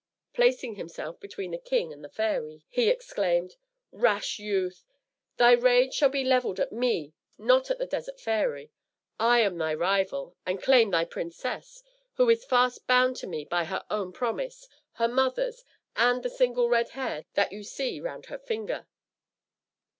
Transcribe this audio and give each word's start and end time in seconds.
Placing 0.33 0.77
himself 0.77 1.19
between 1.19 1.51
the 1.51 1.59
king 1.59 1.93
and 1.93 2.03
the 2.03 2.09
fairy, 2.09 2.65
he 2.69 2.89
exclaimed, 2.89 3.55
"Rash 3.91 4.39
youth! 4.39 4.83
thy 5.37 5.51
rage 5.51 5.93
shall 5.93 6.09
be 6.09 6.23
levelled 6.23 6.59
at 6.59 6.71
me, 6.71 7.13
not 7.37 7.69
at 7.69 7.77
the 7.77 7.85
Desert 7.85 8.19
Fairy. 8.19 8.71
I 9.19 9.41
am 9.41 9.59
thy 9.59 9.75
rival, 9.75 10.35
and 10.43 10.59
claim 10.59 10.89
thy 10.89 11.05
princess, 11.05 11.83
who 12.15 12.27
is 12.31 12.43
fast 12.45 12.87
bound 12.87 13.15
to 13.17 13.27
me 13.27 13.45
by 13.45 13.65
her 13.65 13.85
own 13.91 14.11
promise, 14.11 14.67
her 14.93 15.07
mother's, 15.07 15.63
and 15.95 16.23
the 16.23 16.31
single 16.31 16.67
red 16.67 16.89
hair 16.97 17.25
that 17.35 17.51
you 17.51 17.61
see 17.61 17.99
round 18.01 18.25
her 18.25 18.39
finger." 18.39 18.87